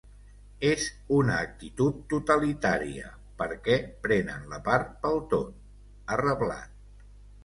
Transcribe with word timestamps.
És 0.67 0.85
una 1.17 1.33
actitud 1.41 1.99
totalitària 2.13 3.11
perquè 3.41 3.75
prenen 4.07 4.47
la 4.55 4.59
part 4.69 4.97
pel 5.05 5.21
tot, 5.35 5.53
ha 6.15 6.19
reblat. 6.23 6.81